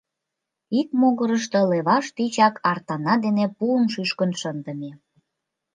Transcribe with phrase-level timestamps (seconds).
[0.79, 4.91] Ик могырышто леваш тичак артана дене пуым шӱшкын шындыме.